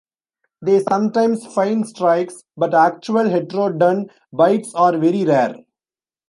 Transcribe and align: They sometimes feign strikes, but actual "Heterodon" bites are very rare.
They 0.63 0.79
sometimes 0.79 1.45
feign 1.45 1.83
strikes, 1.83 2.43
but 2.57 2.73
actual 2.73 3.25
"Heterodon" 3.25 4.09
bites 4.33 4.73
are 4.73 4.97
very 4.97 5.25
rare. 5.25 5.57